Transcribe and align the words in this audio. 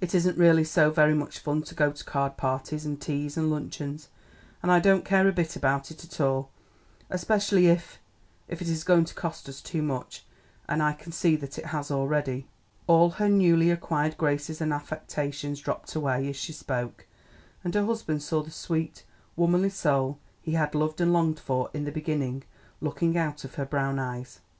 It 0.00 0.16
isn't 0.16 0.36
really 0.36 0.64
so 0.64 0.90
very 0.90 1.14
much 1.14 1.38
fun 1.38 1.62
to 1.62 1.76
go 1.76 1.92
to 1.92 2.04
card 2.04 2.36
parties 2.36 2.84
and 2.84 3.00
teas 3.00 3.36
and 3.36 3.52
luncheons, 3.52 4.08
and 4.64 4.72
I 4.72 4.80
don't 4.80 5.04
care 5.04 5.28
a 5.28 5.32
bit 5.32 5.54
about 5.54 5.92
it 5.92 6.20
all, 6.20 6.50
especially 7.08 7.68
if 7.68 8.00
if 8.48 8.60
it 8.60 8.68
is 8.68 8.82
going 8.82 9.04
to 9.04 9.14
cost 9.14 9.48
us 9.48 9.60
too 9.62 9.80
much; 9.80 10.26
and 10.68 10.82
I 10.82 10.92
can 10.92 11.12
see 11.12 11.36
that 11.36 11.56
it 11.56 11.66
has 11.66 11.88
already." 11.88 12.48
All 12.88 13.10
her 13.10 13.26
little 13.26 13.38
newly 13.38 13.70
acquired 13.70 14.18
graces 14.18 14.60
and 14.60 14.72
affectations 14.72 15.60
dropped 15.60 15.94
away 15.94 16.28
as 16.28 16.34
she 16.34 16.52
spoke, 16.52 17.06
and 17.62 17.72
her 17.76 17.86
husband 17.86 18.24
saw 18.24 18.42
the 18.42 18.50
sweet, 18.50 19.04
womanly 19.36 19.70
soul 19.70 20.18
he 20.42 20.54
had 20.54 20.74
loved 20.74 21.00
and 21.00 21.12
longed 21.12 21.38
for 21.38 21.70
in 21.72 21.84
the 21.84 21.92
beginning 21.92 22.42
looking 22.80 23.16
out 23.16 23.44
of 23.44 23.54
her 23.54 23.64
brown 23.66 24.00
eyes. 24.00 24.40